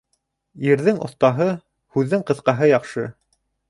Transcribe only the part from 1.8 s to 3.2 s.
һүҙҙең ҡыҫҡаһы яҡшы.